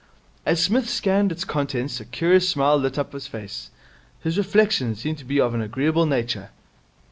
[0.47, 3.69] As Psmith scanned its contents a curious smile lit up his face.
[4.19, 6.49] His reflections seemed to be of an agreeable nature.